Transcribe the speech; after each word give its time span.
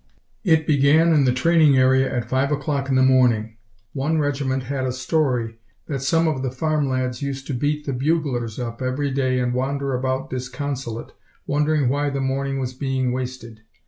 It 0.43 0.65
began 0.65 1.13
in 1.13 1.25
the 1.25 1.31
training 1.31 1.77
area 1.77 2.11
at 2.11 2.27
five 2.27 2.51
o'clock 2.51 2.89
in 2.89 2.95
the 2.95 3.03
morning. 3.03 3.57
One 3.93 4.17
regiment 4.17 4.63
had 4.63 4.87
a 4.87 4.91
story 4.91 5.59
that 5.85 6.01
some 6.01 6.27
of 6.27 6.41
the 6.41 6.49
farm 6.49 6.89
lads 6.89 7.21
used 7.21 7.45
to 7.45 7.53
beat 7.53 7.85
the 7.85 7.93
buglers 7.93 8.57
up 8.57 8.81
every 8.81 9.11
day 9.11 9.37
and 9.39 9.53
wander 9.53 9.93
about 9.93 10.31
disconsolate, 10.31 11.11
wondering 11.45 11.87
why 11.87 12.09
the 12.09 12.19
morning 12.19 12.59
was 12.59 12.73
being 12.73 13.11
wasted. 13.11 13.61